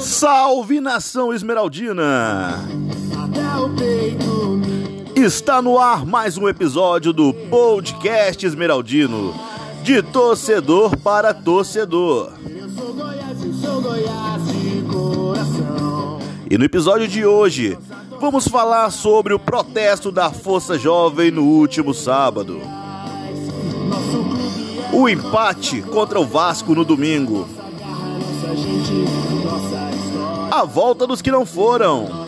Salve 0.00 0.80
nação 0.80 1.32
esmeraldina! 1.32 2.66
Está 5.14 5.60
no 5.60 5.78
ar 5.78 6.06
mais 6.06 6.36
um 6.36 6.48
episódio 6.48 7.12
do 7.12 7.32
podcast 7.32 8.44
Esmeraldino, 8.46 9.34
de 9.88 10.02
torcedor 10.02 10.94
para 10.98 11.32
torcedor. 11.32 12.34
E 16.50 16.58
no 16.58 16.64
episódio 16.66 17.08
de 17.08 17.24
hoje, 17.24 17.78
vamos 18.20 18.46
falar 18.46 18.90
sobre 18.90 19.32
o 19.32 19.38
protesto 19.38 20.12
da 20.12 20.30
Força 20.30 20.78
Jovem 20.78 21.30
no 21.30 21.42
último 21.42 21.94
sábado. 21.94 22.60
O 24.92 25.08
empate 25.08 25.80
contra 25.80 26.20
o 26.20 26.26
Vasco 26.26 26.74
no 26.74 26.84
domingo. 26.84 27.48
A 30.50 30.66
volta 30.66 31.06
dos 31.06 31.22
que 31.22 31.30
não 31.30 31.46
foram. 31.46 32.26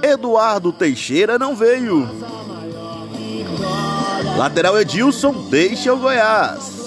Eduardo 0.00 0.72
Teixeira 0.72 1.40
não 1.40 1.56
veio. 1.56 2.08
Lateral 4.36 4.80
Edilson 4.80 5.48
deixa 5.50 5.92
o 5.92 5.98
Goiás. 5.98 6.79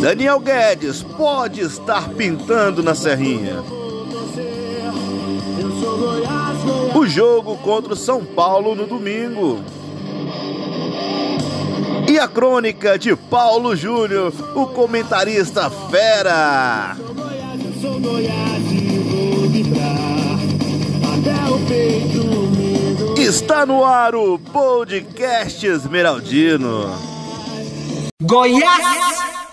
Daniel 0.00 0.38
Guedes 0.38 1.02
pode 1.02 1.60
estar 1.60 2.10
pintando 2.10 2.82
na 2.82 2.94
Serrinha. 2.94 3.62
O 6.94 7.06
jogo 7.06 7.56
contra 7.58 7.94
o 7.94 7.96
São 7.96 8.24
Paulo 8.24 8.76
no 8.76 8.86
domingo. 8.86 9.60
E 12.08 12.18
a 12.18 12.28
crônica 12.28 12.98
de 12.98 13.14
Paulo 13.16 13.74
Júnior, 13.74 14.32
o 14.54 14.66
comentarista 14.66 15.68
fera. 15.68 16.96
Está 23.16 23.66
no 23.66 23.84
ar 23.84 24.14
o 24.14 24.38
podcast 24.38 25.66
Esmeraldino. 25.66 26.94
Goiás! 28.22 29.47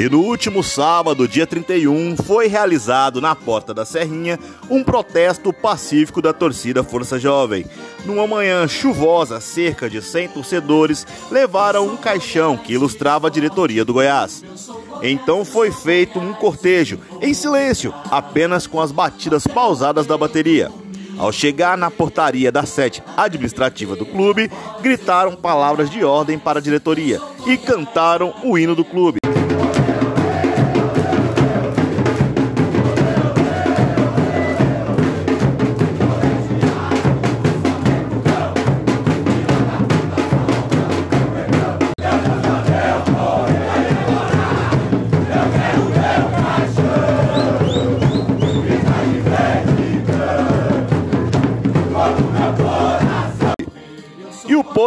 E 0.00 0.08
no 0.08 0.22
último 0.22 0.62
sábado, 0.62 1.28
dia 1.28 1.46
31, 1.46 2.16
foi 2.16 2.46
realizado 2.46 3.20
na 3.20 3.34
Porta 3.34 3.74
da 3.74 3.84
Serrinha 3.84 4.38
um 4.70 4.82
protesto 4.82 5.52
pacífico 5.52 6.22
da 6.22 6.32
torcida 6.32 6.82
Força 6.82 7.18
Jovem. 7.18 7.66
Numa 8.06 8.26
manhã 8.26 8.66
chuvosa, 8.66 9.42
cerca 9.42 9.90
de 9.90 10.00
100 10.00 10.28
torcedores 10.28 11.06
levaram 11.30 11.86
um 11.86 11.98
caixão 11.98 12.56
que 12.56 12.72
ilustrava 12.72 13.26
a 13.26 13.30
diretoria 13.30 13.84
do 13.84 13.92
Goiás. 13.92 14.42
Então 15.02 15.44
foi 15.44 15.70
feito 15.70 16.18
um 16.18 16.32
cortejo, 16.32 16.98
em 17.20 17.34
silêncio, 17.34 17.92
apenas 18.10 18.66
com 18.66 18.80
as 18.80 18.90
batidas 18.90 19.46
pausadas 19.46 20.06
da 20.06 20.16
bateria. 20.16 20.72
Ao 21.18 21.30
chegar 21.30 21.76
na 21.76 21.90
portaria 21.90 22.50
da 22.50 22.64
sede 22.64 23.02
administrativa 23.18 23.94
do 23.94 24.06
clube, 24.06 24.50
gritaram 24.80 25.36
palavras 25.36 25.90
de 25.90 26.02
ordem 26.02 26.38
para 26.38 26.58
a 26.58 26.62
diretoria 26.62 27.20
e 27.46 27.58
cantaram 27.58 28.32
o 28.42 28.56
hino 28.56 28.74
do 28.74 28.82
clube. 28.82 29.20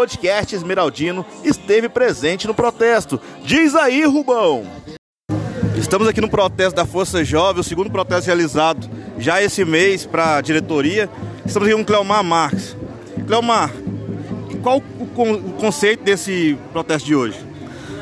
Podcast 0.04 0.54
Esmeraldino 0.54 1.26
esteve 1.46 1.88
presente 1.88 2.46
no 2.46 2.54
protesto. 2.54 3.22
Diz 3.46 3.74
aí, 3.74 4.04
Rubão! 4.04 4.66
Estamos 5.78 6.10
aqui 6.10 6.20
no 6.20 6.30
protesto 6.30 6.76
da 6.76 6.86
Força 6.86 7.24
Jovem, 7.24 7.62
o 7.62 7.64
segundo 7.64 7.90
protesto 7.90 8.26
realizado 8.26 8.90
já 9.18 9.42
esse 9.42 9.64
mês 9.64 10.06
para 10.06 10.36
a 10.36 10.42
diretoria. 10.42 11.10
Estamos 11.46 11.70
aqui 11.70 11.78
com 11.78 11.84
o 11.84 11.86
Cleomar 11.86 12.22
Marques. 12.22 12.76
Cleomar, 13.26 13.72
qual 14.62 14.84
o, 15.00 15.06
con 15.08 15.32
o 15.36 15.54
conceito 15.54 16.04
desse 16.04 16.58
protesto 16.74 17.08
de 17.08 17.16
hoje? 17.16 17.40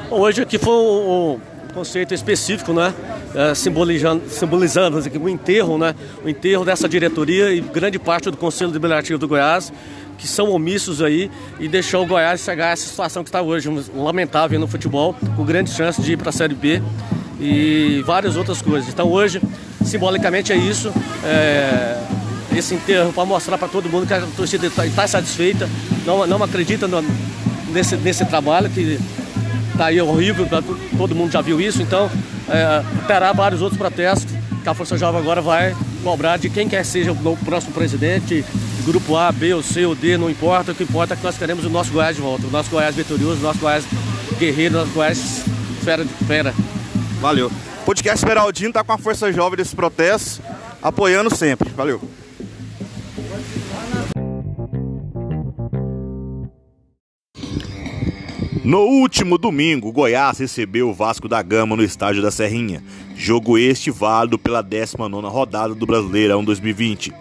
Hoje 0.10 0.42
aqui 0.42 0.58
foi 0.58 0.74
um 0.74 1.40
conceito 1.72 2.16
específico, 2.16 2.74
né? 2.74 2.96
É, 3.34 3.56
simbolizando, 3.56 4.24
simbolizando 4.28 4.98
o 4.98 5.30
enterro, 5.30 5.78
né? 5.78 5.96
O 6.24 6.28
enterro 6.28 6.66
dessa 6.66 6.90
diretoria 6.90 7.54
e 7.54 7.62
grande 7.62 7.98
parte 7.98 8.30
do 8.30 8.36
Conselho 8.36 8.72
Deliberativo 8.72 9.18
do 9.18 9.28
Goiás, 9.28 9.72
que 10.18 10.28
são 10.28 10.50
omissos 10.50 11.02
aí 11.02 11.32
e 11.60 11.68
deixou 11.68 12.04
o 12.04 12.06
Goiás 12.06 12.42
chegar 12.42 12.68
a 12.68 12.72
essa 12.72 12.88
situação 12.88 13.24
que 13.24 13.30
está 13.30 13.42
hoje, 13.42 13.70
lamentável 13.96 14.60
no 14.60 14.68
futebol, 14.68 15.16
com 15.36 15.46
grande 15.46 15.72
chance 15.72 16.02
de 16.02 16.14
ir 16.14 16.18
para 16.18 16.30
a 16.30 16.34
Série 16.34 16.54
B 16.54 16.82
e 17.40 18.04
várias 18.06 18.36
outras 18.36 18.62
coisas. 18.62 18.90
Então 18.90 19.10
hoje, 19.10 19.42
simbolicamente 19.84 20.52
é 20.52 20.58
isso. 20.58 20.92
É, 21.24 21.98
esse 22.56 22.76
enterro 22.76 23.14
para 23.14 23.26
mostrar 23.26 23.58
para 23.58 23.68
todo 23.68 23.90
mundo 23.90 24.06
que 24.06 24.14
a 24.14 24.22
torcida 24.36 24.68
está 24.68 24.86
tá 24.88 25.08
satisfeita, 25.08 25.70
não, 26.06 26.28
não 26.28 26.44
acredita 26.44 26.88
no, 26.88 27.02
nesse, 27.72 27.96
nesse 27.96 28.26
trabalho 28.26 28.70
que 28.70 29.00
está 29.72 29.86
aí 29.86 30.02
horrível, 30.02 30.46
todo 30.98 31.16
mundo 31.16 31.32
já 31.32 31.42
viu 31.42 31.62
isso, 31.62 31.82
então 31.82 32.12
é, 32.52 32.84
terá 33.08 33.32
vários 33.34 33.62
outros 33.62 33.78
protestos 33.78 34.32
que 34.62 34.70
a 34.70 34.74
Força 34.74 34.98
Jovem 34.98 35.20
agora 35.20 35.42
vai 35.42 35.76
cobrar 36.04 36.38
de 36.38 36.50
quem 36.50 36.68
quer 36.68 36.86
seja 36.86 37.12
o 37.12 37.38
próximo 37.38 37.74
presidente, 37.74 38.46
grupo 38.84 39.16
A, 39.16 39.32
B, 39.32 39.54
ou 39.54 39.64
C 39.64 39.86
ou 39.86 39.96
D, 39.96 40.18
não 40.18 40.30
importa, 40.30 40.72
o 40.72 40.76
que 40.76 40.84
importa 40.84 41.14
é 41.14 41.18
que 41.18 41.24
nós 41.24 41.38
queremos 41.38 41.66
o 41.66 41.70
nosso 41.70 41.92
Goiás 41.92 42.16
de 42.16 42.22
volta, 42.22 42.48
o 42.48 42.52
nosso 42.52 42.70
Goiás 42.70 42.96
vitorioso, 42.96 43.40
o 43.40 43.44
nosso 43.44 43.60
Goiás 43.60 43.84
guerreiro, 44.38 44.76
o 44.76 44.78
nosso 44.80 44.92
Goiás 44.92 45.44
fera 45.84 46.06
de 46.06 46.14
fera. 46.26 46.54
Valeu. 47.20 47.48
O 47.48 47.86
podcast 47.86 48.24
Esmeraldino 48.24 48.70
está 48.70 48.84
com 48.84 48.94
a 48.94 48.98
Força 48.98 49.32
Jovem 49.32 49.58
desse 49.58 49.76
protesto, 49.76 50.42
apoiando 50.82 51.36
sempre. 51.36 51.70
Valeu. 51.70 52.02
No 58.64 58.82
último 58.82 59.40
domingo, 59.40 59.92
Goiás 59.92 60.38
recebeu 60.38 60.88
o 60.88 60.94
Vasco 60.94 61.28
da 61.28 61.42
Gama 61.42 61.76
no 61.76 61.84
estádio 61.84 62.22
da 62.22 62.30
Serrinha. 62.30 62.84
Jogo 63.16 63.58
este 63.58 63.90
válido 63.90 64.38
pela 64.38 64.64
19ª 64.64 65.32
rodada 65.32 65.74
do 65.74 65.88
Brasileirão 65.88 66.44
2020. 66.44 67.12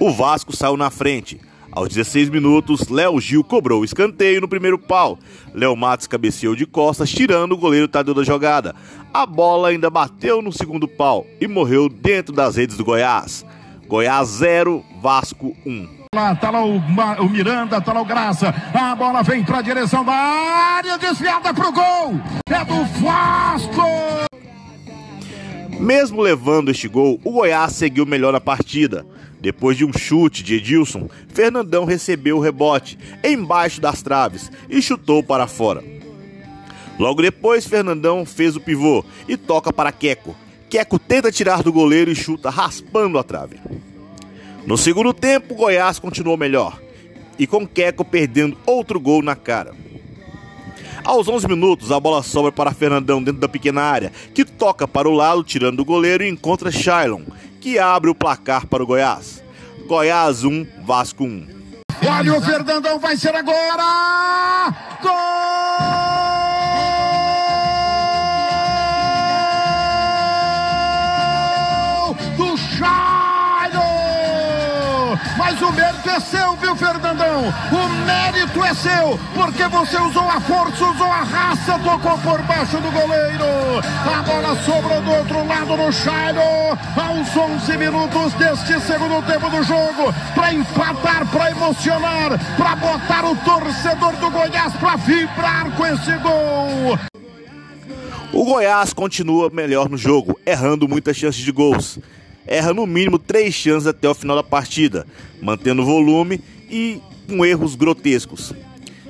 O 0.00 0.10
Vasco 0.10 0.56
saiu 0.56 0.78
na 0.78 0.88
frente. 0.88 1.38
Aos 1.70 1.90
16 1.90 2.30
minutos, 2.30 2.88
Léo 2.88 3.20
Gil 3.20 3.44
cobrou 3.44 3.82
o 3.82 3.84
escanteio 3.84 4.40
no 4.40 4.48
primeiro 4.48 4.78
pau. 4.78 5.18
Léo 5.52 5.76
Matos 5.76 6.06
cabeceou 6.06 6.56
de 6.56 6.64
costas, 6.64 7.10
tirando 7.10 7.52
o 7.52 7.58
goleiro 7.58 7.86
Tadeu 7.86 8.14
da 8.14 8.24
jogada. 8.24 8.74
A 9.12 9.26
bola 9.26 9.68
ainda 9.68 9.90
bateu 9.90 10.40
no 10.40 10.50
segundo 10.50 10.88
pau 10.88 11.26
e 11.38 11.46
morreu 11.46 11.90
dentro 11.90 12.34
das 12.34 12.56
redes 12.56 12.78
do 12.78 12.84
Goiás. 12.86 13.44
Goiás 13.86 14.28
0, 14.28 14.82
Vasco 15.02 15.54
1. 15.66 15.99
Lá, 16.12 16.34
tá 16.34 16.50
lá 16.50 16.64
o, 16.64 16.78
o, 17.24 17.30
Miranda, 17.30 17.80
tá 17.80 17.92
lá 17.92 18.00
o 18.00 18.04
Graça. 18.04 18.52
A 18.74 18.96
bola 18.96 19.22
vem 19.22 19.44
pra 19.44 19.62
direção 19.62 20.04
da 20.04 20.12
área, 20.12 20.98
desviada 20.98 21.54
pro 21.54 21.70
gol. 21.70 22.20
É 22.50 22.64
do 22.64 22.84
Vasco! 23.00 23.80
Mesmo 25.78 26.20
levando 26.20 26.72
este 26.72 26.88
gol, 26.88 27.20
o 27.22 27.30
Goiás 27.30 27.74
seguiu 27.74 28.04
melhor 28.04 28.34
a 28.34 28.40
partida. 28.40 29.06
Depois 29.40 29.76
de 29.76 29.84
um 29.84 29.92
chute 29.92 30.42
de 30.42 30.56
Edilson, 30.56 31.08
Fernandão 31.28 31.84
recebeu 31.84 32.38
o 32.38 32.40
rebote 32.40 32.98
embaixo 33.22 33.80
das 33.80 34.02
traves 34.02 34.50
e 34.68 34.82
chutou 34.82 35.22
para 35.22 35.46
fora. 35.46 35.80
Logo 36.98 37.22
depois, 37.22 37.64
Fernandão 37.64 38.26
fez 38.26 38.56
o 38.56 38.60
pivô 38.60 39.04
e 39.28 39.36
toca 39.36 39.72
para 39.72 39.92
Queco. 39.92 40.34
Queco 40.68 40.98
tenta 40.98 41.30
tirar 41.30 41.62
do 41.62 41.72
goleiro 41.72 42.10
e 42.10 42.16
chuta 42.16 42.50
raspando 42.50 43.16
a 43.16 43.22
trave. 43.22 43.60
No 44.70 44.78
segundo 44.78 45.12
tempo, 45.12 45.52
o 45.52 45.56
Goiás 45.56 45.98
continuou 45.98 46.36
melhor 46.36 46.80
e 47.36 47.44
com 47.44 47.66
Queco 47.66 48.04
perdendo 48.04 48.56
outro 48.64 49.00
gol 49.00 49.20
na 49.20 49.34
cara. 49.34 49.74
Aos 51.02 51.26
11 51.26 51.48
minutos, 51.48 51.90
a 51.90 51.98
bola 51.98 52.22
sobra 52.22 52.52
para 52.52 52.72
Fernandão 52.72 53.20
dentro 53.20 53.40
da 53.40 53.48
pequena 53.48 53.82
área, 53.82 54.12
que 54.32 54.44
toca 54.44 54.86
para 54.86 55.08
o 55.08 55.12
lado, 55.12 55.42
tirando 55.42 55.78
do 55.78 55.84
goleiro 55.84 56.22
e 56.22 56.28
encontra 56.28 56.70
Shailon, 56.70 57.24
que 57.60 57.80
abre 57.80 58.10
o 58.10 58.14
placar 58.14 58.64
para 58.68 58.84
o 58.84 58.86
Goiás. 58.86 59.42
Goiás 59.88 60.44
1, 60.44 60.64
Vasco 60.84 61.24
1. 61.24 61.48
Olha 62.08 62.38
o 62.38 62.40
Fernandão, 62.40 63.00
vai 63.00 63.16
ser 63.16 63.34
agora! 63.34 64.72
Gol! 65.02 66.19
O 75.70 75.72
mérito 75.72 76.10
é 76.10 76.20
seu, 76.20 76.56
viu, 76.56 76.74
Fernandão? 76.74 77.44
O 77.70 77.88
mérito 78.04 78.64
é 78.64 78.74
seu, 78.74 79.18
porque 79.34 79.68
você 79.68 79.96
usou 79.98 80.28
a 80.28 80.40
força, 80.40 80.84
usou 80.84 81.06
a 81.06 81.22
raça, 81.22 81.78
tocou 81.78 82.18
por 82.18 82.42
baixo 82.42 82.76
do 82.78 82.90
goleiro. 82.90 83.44
A 84.04 84.22
bola 84.22 84.56
sobrou 84.64 85.00
do 85.00 85.10
outro 85.12 85.46
lado 85.46 85.76
no 85.76 85.92
Chairo. 85.92 86.40
Aos 86.96 87.36
11 87.36 87.76
minutos 87.76 88.32
deste 88.34 88.80
segundo 88.80 89.24
tempo 89.24 89.48
do 89.48 89.62
jogo, 89.62 90.12
para 90.34 90.52
empatar, 90.52 91.26
para 91.30 91.50
emocionar, 91.52 92.30
para 92.56 92.76
botar 92.76 93.24
o 93.24 93.36
torcedor 93.36 94.16
do 94.16 94.30
Goiás 94.30 94.74
para 94.74 94.96
vibrar 94.96 95.70
com 95.76 95.86
esse 95.86 96.12
gol. 96.18 96.98
O 98.32 98.44
Goiás 98.44 98.92
continua 98.92 99.50
melhor 99.50 99.88
no 99.88 99.96
jogo, 99.96 100.38
errando 100.44 100.88
muitas 100.88 101.16
chances 101.16 101.42
de 101.42 101.52
gols. 101.52 101.98
Erra 102.46 102.72
no 102.72 102.86
mínimo 102.86 103.18
três 103.18 103.54
chances 103.54 103.86
até 103.86 104.08
o 104.08 104.14
final 104.14 104.36
da 104.36 104.42
partida, 104.42 105.06
mantendo 105.40 105.82
o 105.82 105.84
volume 105.84 106.40
e 106.70 107.00
com 107.28 107.44
erros 107.44 107.74
grotescos. 107.74 108.52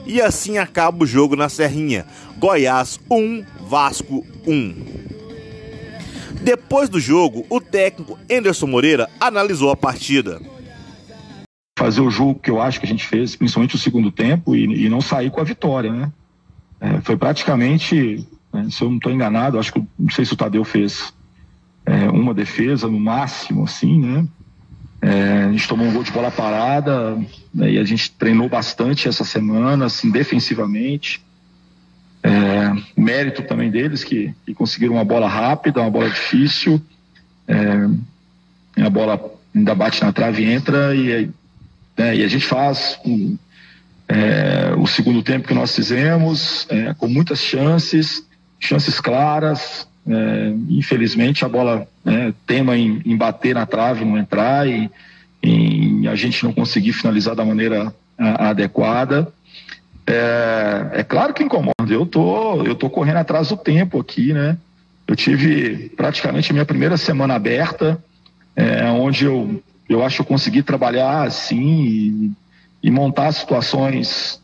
E 0.07 0.21
assim 0.21 0.59
acaba 0.59 1.05
o 1.05 1.07
jogo 1.07 1.37
na 1.37 1.49
Serrinha. 1.49 2.07
Goiás 2.39 2.99
1, 3.11 3.45
Vasco 3.69 4.27
1. 4.47 4.75
Depois 6.43 6.89
do 6.89 6.99
jogo, 6.99 7.47
o 7.51 7.61
técnico 7.61 8.19
Anderson 8.31 8.67
Moreira 8.67 9.09
analisou 9.21 9.71
a 9.71 9.77
partida. 9.77 10.41
Fazer 11.79 12.01
o 12.01 12.11
jogo 12.11 12.41
que 12.41 12.51
eu 12.51 12.61
acho 12.61 12.81
que 12.81 12.87
a 12.87 12.89
gente 12.89 13.07
fez, 13.07 13.37
principalmente 13.37 13.75
o 13.75 13.79
segundo 13.79 14.11
tempo, 14.11 14.57
e, 14.57 14.87
e 14.87 14.89
não 14.89 15.01
sair 15.01 15.31
com 15.31 15.41
a 15.41 15.45
vitória, 15.45 15.93
né? 15.93 16.13
É, 16.81 17.01
foi 17.03 17.17
praticamente 17.17 18.27
né? 18.53 18.67
Se 18.71 18.83
eu 18.83 18.89
não 18.89 18.97
estou 18.97 19.13
enganado, 19.13 19.59
acho 19.59 19.73
que 19.73 19.85
não 19.99 20.11
sei 20.11 20.25
se 20.25 20.33
o 20.33 20.37
Tadeu 20.37 20.65
fez 20.65 21.13
é, 21.91 22.09
uma 22.09 22.33
defesa 22.33 22.87
no 22.87 23.01
máximo, 23.01 23.65
assim, 23.65 24.01
né? 24.01 24.25
É, 25.03 25.45
a 25.45 25.53
gente 25.53 25.67
tomou 25.67 25.87
um 25.87 25.93
gol 25.93 26.05
de 26.05 26.13
bola 26.13 26.31
parada 26.31 27.17
né, 27.55 27.73
e 27.73 27.79
a 27.79 27.85
gente 27.85 28.13
treinou 28.13 28.49
bastante 28.49 29.09
essa 29.09 29.25
semana, 29.25 29.87
assim, 29.87 30.11
defensivamente. 30.11 31.21
É, 32.23 33.01
mérito 33.01 33.43
também 33.43 33.71
deles 33.71 34.05
que, 34.05 34.35
que, 34.45 34.55
conseguiram 34.55 34.95
uma 34.95 35.05
bola 35.05 35.27
rápida, 35.27 35.81
uma 35.81 35.91
bola 35.91 36.09
difícil. 36.09 36.81
É, 37.49 38.83
a 38.83 38.91
bola 38.91 39.19
ainda 39.55 39.75
bate 39.75 40.03
na 40.05 40.13
trave 40.13 40.45
e 40.45 40.53
entra 40.53 40.95
e, 40.95 41.31
né, 41.97 42.17
e 42.17 42.23
a 42.23 42.29
gente 42.29 42.47
faz 42.47 43.01
um, 43.05 43.37
é, 44.07 44.75
o 44.77 44.87
segundo 44.87 45.23
tempo 45.23 45.49
que 45.49 45.55
nós 45.55 45.75
fizemos 45.75 46.67
é, 46.69 46.95
com 46.95 47.09
muitas 47.09 47.41
chances 47.41 48.29
chances 48.61 49.01
claras. 49.01 49.89
É, 50.07 50.53
infelizmente 50.71 51.45
a 51.45 51.49
bola 51.49 51.87
né, 52.05 52.33
tema 52.47 52.77
em, 52.77 53.03
em, 53.05 53.17
bater 53.17 53.55
na 53.55 53.67
trave, 53.67 54.05
não 54.05 54.19
entrar 54.19 54.67
e, 54.67 54.91
em 55.43 56.07
a 56.07 56.15
gente 56.15 56.43
não 56.43 56.53
conseguir 56.53 56.93
finalizar 56.93 57.35
da 57.35 57.45
maneira 57.45 57.95
a, 58.19 58.51
adequada. 58.51 59.33
É, 60.07 60.91
é, 60.93 61.05
claro 61.05 61.35
que 61.35 61.43
incomoda. 61.43 61.73
Eu 61.89 62.07
tô, 62.07 62.65
eu 62.65 62.75
tô 62.75 62.89
correndo 62.91 63.19
atrás 63.19 63.49
do 63.49 63.57
tempo 63.57 64.01
aqui, 64.01 64.33
né? 64.33 64.57
Eu 65.07 65.15
tive 65.15 65.91
praticamente 65.97 66.51
a 66.51 66.55
minha 66.55 66.65
primeira 66.65 66.97
semana 66.97 67.35
aberta, 67.35 68.03
é, 68.57 68.91
onde 68.91 69.25
eu, 69.25 69.63
eu 69.89 70.05
acho 70.05 70.17
que 70.17 70.23
eu 70.23 70.27
consegui 70.27 70.63
trabalhar 70.63 71.23
assim 71.23 71.83
e, 71.83 72.33
e 72.83 72.91
montar 72.91 73.33
situações 73.33 74.41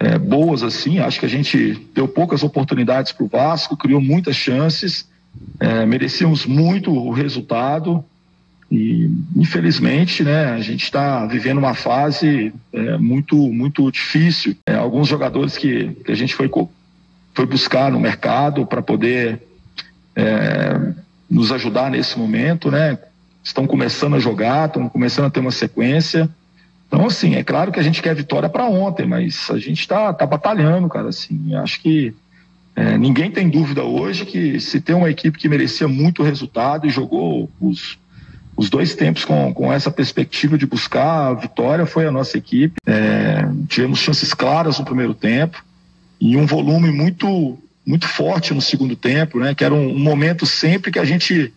é, 0.00 0.18
boas 0.18 0.62
assim. 0.62 0.98
Acho 0.98 1.20
que 1.20 1.26
a 1.26 1.28
gente 1.28 1.74
deu 1.94 2.08
poucas 2.08 2.42
oportunidades 2.42 3.12
para 3.12 3.24
o 3.24 3.28
Vasco, 3.28 3.76
criou 3.76 4.00
muitas 4.00 4.34
chances, 4.34 5.06
é, 5.60 5.84
merecíamos 5.84 6.46
muito 6.46 6.90
o 6.90 7.12
resultado 7.12 8.02
e 8.70 9.10
infelizmente, 9.36 10.22
né, 10.22 10.52
a 10.52 10.60
gente 10.60 10.84
está 10.84 11.26
vivendo 11.26 11.58
uma 11.58 11.74
fase 11.74 12.52
é, 12.72 12.96
muito 12.96 13.36
muito 13.36 13.90
difícil. 13.90 14.56
É, 14.64 14.74
alguns 14.74 15.06
jogadores 15.06 15.58
que, 15.58 15.90
que, 16.04 16.10
a 16.10 16.14
gente 16.14 16.34
foi 16.34 16.48
foi 17.34 17.46
buscar 17.46 17.90
no 17.90 18.00
mercado 18.00 18.64
para 18.64 18.80
poder 18.80 19.42
é, 20.16 20.92
nos 21.28 21.52
ajudar 21.52 21.90
nesse 21.90 22.18
momento, 22.18 22.70
né, 22.70 22.98
estão 23.42 23.66
começando 23.66 24.14
a 24.14 24.20
jogar, 24.20 24.68
estão 24.68 24.88
começando 24.88 25.26
a 25.26 25.30
ter 25.30 25.40
uma 25.40 25.50
sequência. 25.50 26.28
Então, 26.90 27.06
assim, 27.06 27.36
é 27.36 27.44
claro 27.44 27.70
que 27.70 27.78
a 27.78 27.82
gente 27.84 28.02
quer 28.02 28.16
vitória 28.16 28.48
para 28.48 28.64
ontem, 28.64 29.06
mas 29.06 29.48
a 29.48 29.58
gente 29.58 29.80
está 29.80 30.12
tá 30.12 30.26
batalhando, 30.26 30.88
cara. 30.88 31.08
Assim, 31.10 31.54
acho 31.54 31.80
que 31.80 32.12
é, 32.74 32.98
ninguém 32.98 33.30
tem 33.30 33.48
dúvida 33.48 33.84
hoje 33.84 34.26
que 34.26 34.58
se 34.58 34.80
tem 34.80 34.96
uma 34.96 35.08
equipe 35.08 35.38
que 35.38 35.48
merecia 35.48 35.86
muito 35.86 36.24
resultado 36.24 36.88
e 36.88 36.90
jogou 36.90 37.48
os, 37.60 37.96
os 38.56 38.68
dois 38.68 38.92
tempos 38.96 39.24
com, 39.24 39.54
com 39.54 39.72
essa 39.72 39.88
perspectiva 39.88 40.58
de 40.58 40.66
buscar 40.66 41.28
a 41.28 41.34
vitória 41.34 41.86
foi 41.86 42.06
a 42.06 42.10
nossa 42.10 42.36
equipe. 42.36 42.74
É, 42.84 43.48
tivemos 43.68 44.00
chances 44.00 44.34
claras 44.34 44.80
no 44.80 44.84
primeiro 44.84 45.14
tempo 45.14 45.64
e 46.20 46.36
um 46.36 46.44
volume 46.44 46.90
muito 46.90 47.56
muito 47.86 48.06
forte 48.06 48.52
no 48.52 48.60
segundo 48.60 48.94
tempo, 48.94 49.38
né? 49.38 49.54
Que 49.54 49.64
era 49.64 49.74
um, 49.74 49.94
um 49.94 49.98
momento 49.98 50.44
sempre 50.44 50.90
que 50.90 50.98
a 50.98 51.04
gente 51.04 51.52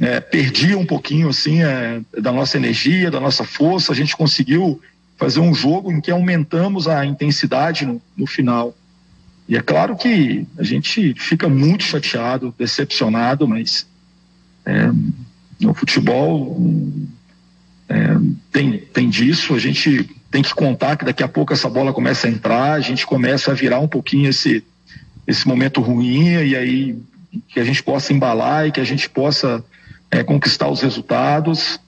é, 0.00 0.18
perdia 0.18 0.78
um 0.78 0.86
pouquinho 0.86 1.28
assim 1.28 1.62
é, 1.62 2.00
da 2.18 2.32
nossa 2.32 2.56
energia, 2.56 3.10
da 3.10 3.20
nossa 3.20 3.44
força. 3.44 3.92
A 3.92 3.94
gente 3.94 4.16
conseguiu 4.16 4.80
fazer 5.18 5.40
um 5.40 5.54
jogo 5.54 5.92
em 5.92 6.00
que 6.00 6.10
aumentamos 6.10 6.88
a 6.88 7.04
intensidade 7.04 7.84
no, 7.84 8.00
no 8.16 8.26
final. 8.26 8.74
E 9.46 9.56
é 9.56 9.60
claro 9.60 9.94
que 9.96 10.46
a 10.56 10.62
gente 10.62 11.14
fica 11.14 11.48
muito 11.48 11.84
chateado, 11.84 12.54
decepcionado, 12.58 13.46
mas 13.46 13.86
é, 14.64 14.90
no 15.60 15.74
futebol 15.74 16.56
é, 17.86 18.16
tem, 18.50 18.78
tem 18.78 19.10
disso. 19.10 19.54
A 19.54 19.58
gente 19.58 20.08
tem 20.30 20.42
que 20.42 20.54
contar 20.54 20.96
que 20.96 21.04
daqui 21.04 21.22
a 21.22 21.28
pouco 21.28 21.52
essa 21.52 21.68
bola 21.68 21.92
começa 21.92 22.26
a 22.26 22.30
entrar, 22.30 22.72
a 22.72 22.80
gente 22.80 23.04
começa 23.04 23.50
a 23.50 23.54
virar 23.54 23.80
um 23.80 23.88
pouquinho 23.88 24.30
esse, 24.30 24.64
esse 25.26 25.46
momento 25.46 25.82
ruim, 25.82 26.28
e 26.28 26.56
aí 26.56 26.98
que 27.48 27.60
a 27.60 27.64
gente 27.64 27.82
possa 27.82 28.12
embalar 28.12 28.66
e 28.66 28.72
que 28.72 28.80
a 28.80 28.84
gente 28.84 29.10
possa 29.10 29.62
é, 30.10 30.22
conquistar 30.22 30.68
os 30.68 30.80
resultados, 30.80 31.80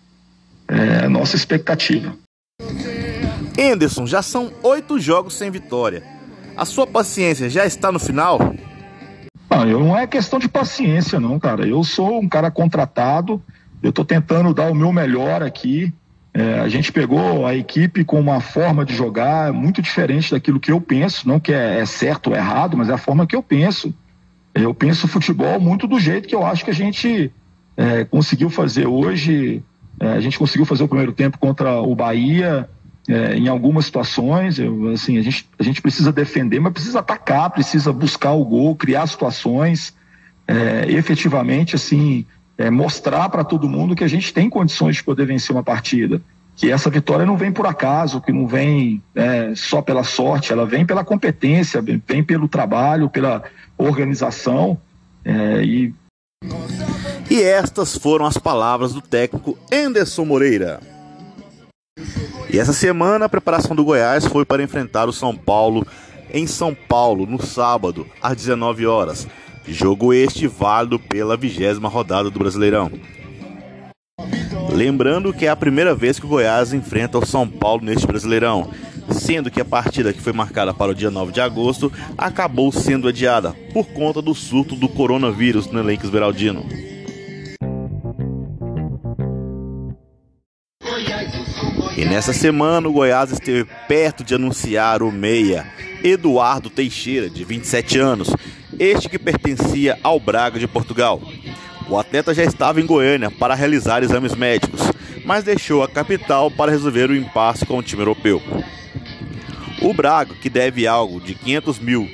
é 0.69 1.09
nossa 1.09 1.37
expectativa. 1.37 2.17
Anderson, 3.59 4.07
já 4.07 4.23
são 4.23 4.53
oito 4.63 4.99
jogos 4.99 5.35
sem 5.35 5.51
vitória. 5.51 6.03
A 6.57 6.65
sua 6.65 6.87
paciência 6.87 7.51
já 7.51 7.67
está 7.67 7.91
no 7.91 7.99
final? 7.99 8.55
Não, 9.51 9.69
eu 9.69 9.81
não 9.81 9.97
é 9.97 10.07
questão 10.07 10.39
de 10.39 10.49
paciência, 10.49 11.21
não, 11.21 11.39
cara. 11.39 11.67
Eu 11.67 11.85
sou 11.85 12.21
um 12.21 12.29
cara 12.29 12.51
contratado, 12.51 13.43
eu 13.83 13.91
estou 13.91 14.05
tentando 14.05 14.55
dar 14.55 14.71
o 14.71 14.75
meu 14.75 14.93
melhor 14.93 15.43
aqui. 15.43 15.93
É, 16.35 16.61
a 16.61 16.69
gente 16.69 16.91
pegou 16.91 17.47
a 17.47 17.55
equipe 17.55 18.05
com 18.05 18.19
uma 18.19 18.41
forma 18.41 18.87
de 18.87 18.95
jogar 18.95 19.53
muito 19.53 19.83
diferente 19.83 20.31
daquilo 20.31 20.59
que 20.59 20.73
eu 20.73 20.81
penso, 20.81 21.29
não 21.29 21.39
que 21.39 21.53
é, 21.53 21.81
é 21.81 21.85
certo 21.85 22.31
ou 22.31 22.37
errado, 22.37 22.77
mas 22.77 22.89
é 22.89 22.95
a 22.95 22.99
forma 22.99 23.27
que 23.27 23.37
eu 23.37 23.43
penso. 23.43 23.95
Eu 24.55 24.73
penso 24.75 25.09
futebol 25.09 25.61
muito 25.61 25.87
do 25.87 26.01
jeito 26.01 26.27
que 26.27 26.35
eu 26.35 26.47
acho 26.47 26.65
que 26.65 26.71
a 26.71 26.75
gente 26.75 27.31
é, 27.83 28.05
conseguiu 28.05 28.49
fazer 28.49 28.87
hoje. 28.87 29.61
É, 29.99 30.13
a 30.13 30.21
gente 30.21 30.39
conseguiu 30.39 30.65
fazer 30.65 30.85
o 30.85 30.89
primeiro 30.89 31.13
tempo 31.13 31.37
contra 31.37 31.81
o 31.81 31.95
Bahia. 31.97 32.69
É, 33.09 33.35
em 33.35 33.49
algumas 33.49 33.87
situações, 33.87 34.61
eu, 34.61 34.91
assim, 34.91 35.19
a 35.19 35.23
gente, 35.23 35.49
a 35.59 35.63
gente 35.65 35.83
precisa 35.83 36.13
defender, 36.13 36.61
mas 36.61 36.73
precisa 36.73 37.01
atacar, 37.01 37.51
precisa 37.51 37.93
buscar 37.93 38.31
o 38.31 38.45
gol, 38.45 38.77
criar 38.77 39.09
situações, 39.09 39.93
é, 40.47 40.87
efetivamente, 40.93 41.75
assim, 41.75 42.25
é, 42.57 42.71
mostrar 42.71 43.29
para 43.29 43.43
todo 43.43 43.69
mundo 43.69 43.97
que 43.97 44.05
a 44.05 44.09
gente 44.09 44.33
tem 44.33 44.49
condições 44.49 44.97
de 44.97 45.03
poder 45.03 45.27
vencer 45.27 45.55
uma 45.55 45.65
partida. 45.65 46.23
Que 46.55 46.71
essa 46.71 46.89
vitória 46.89 47.27
não 47.27 47.37
vem 47.37 47.51
por 47.51 47.67
acaso, 47.67 48.21
que 48.21 48.31
não 48.31 48.47
vem 48.47 49.03
é, 49.17 49.53
só 49.57 49.83
pela 49.83 50.05
sorte, 50.05 50.53
ela 50.53 50.65
vem 50.65 50.87
pela 50.87 51.03
competência, 51.03 51.83
vem 51.83 52.23
pelo 52.23 52.47
trabalho, 52.47 53.11
pela 53.11 53.43
organização. 53.77 54.79
E 55.65 55.93
e 57.33 57.43
estas 57.43 57.97
foram 57.97 58.27
as 58.27 58.37
palavras 58.37 58.93
do 58.93 59.01
técnico 59.01 59.57
Anderson 59.73 60.27
Moreira. 60.27 60.81
E 62.51 62.59
essa 62.59 62.75
semana 62.75 63.25
a 63.25 63.29
preparação 63.29 63.75
do 63.75 63.83
Goiás 63.83 64.27
foi 64.27 64.45
para 64.45 64.63
enfrentar 64.63 65.09
o 65.09 65.15
São 65.15 65.35
Paulo 65.35 65.87
em 66.31 66.47
São 66.47 66.75
Paulo 66.75 67.25
no 67.25 67.43
sábado 67.43 68.07
às 68.21 68.37
19 68.37 68.87
horas. 68.87 69.27
Jogo 69.67 70.13
este 70.13 70.47
válido 70.47 70.99
pela 70.99 71.35
vigésima 71.35 71.89
rodada 71.89 72.29
do 72.29 72.39
Brasileirão. 72.39 72.93
Lembrando 74.71 75.33
que 75.33 75.47
é 75.47 75.49
a 75.49 75.57
primeira 75.57 75.95
vez 75.95 76.19
que 76.19 76.27
o 76.27 76.29
Goiás 76.29 76.75
enfrenta 76.75 77.17
o 77.17 77.25
São 77.25 77.49
Paulo 77.49 77.83
neste 77.83 78.07
Brasileirão, 78.07 78.71
sendo 79.09 79.51
que 79.51 79.61
a 79.61 79.65
partida 79.65 80.13
que 80.13 80.21
foi 80.21 80.35
marcada 80.35 80.75
para 80.75 80.93
o 80.93 80.95
dia 80.95 81.11
9 81.11 81.33
de 81.33 81.41
agosto 81.41 81.91
acabou 82.19 82.71
sendo 82.71 83.09
adiada 83.09 83.57
por 83.73 83.87
conta 83.87 84.21
do 84.21 84.35
surto 84.35 84.77
do 84.77 84.87
coronavírus 84.87 85.67
no 85.69 85.81
elenco 85.81 86.05
esmeraldino. 86.05 86.92
E 92.03 92.05
nessa 92.05 92.33
semana 92.33 92.89
o 92.89 92.93
Goiás 92.93 93.31
esteve 93.31 93.65
perto 93.87 94.25
de 94.25 94.35
anunciar 94.35 95.05
o 95.05 95.13
meia 95.13 95.65
Eduardo 96.03 96.69
Teixeira, 96.69 97.31
de 97.31 97.45
27 97.45 97.97
anos, 97.97 98.29
este 98.77 99.09
que 99.09 99.21
pertencia 99.21 99.97
ao 100.03 100.19
Braga 100.19 100.59
de 100.59 100.67
Portugal. 100.67 101.23
O 101.89 101.97
atleta 101.97 102.35
já 102.35 102.43
estava 102.43 102.81
em 102.81 102.87
Goiânia 102.87 103.31
para 103.31 103.55
realizar 103.55 104.03
exames 104.03 104.35
médicos, 104.35 104.81
mas 105.25 105.45
deixou 105.45 105.85
a 105.85 105.89
capital 105.89 106.51
para 106.51 106.73
resolver 106.73 107.09
o 107.09 107.15
impasse 107.15 107.65
com 107.65 107.79
o 107.79 107.83
time 107.85 108.03
europeu. 108.03 108.43
O 109.81 109.95
Braga, 109.95 110.35
que 110.35 110.51
deve 110.51 110.89
algo 110.89 111.21
de 111.21 111.37
500 111.37 111.79
mil 111.79 112.11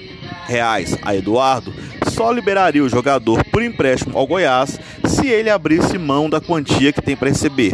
reais 0.47 0.99
a 1.01 1.17
Eduardo, 1.17 1.73
só 2.13 2.31
liberaria 2.31 2.85
o 2.85 2.91
jogador 2.91 3.43
por 3.45 3.63
empréstimo 3.63 4.19
ao 4.19 4.27
Goiás 4.27 4.79
se 5.07 5.29
ele 5.29 5.49
abrisse 5.49 5.97
mão 5.97 6.29
da 6.29 6.43
quantia 6.43 6.93
que 6.93 7.01
tem 7.01 7.17
para 7.17 7.31
receber. 7.31 7.73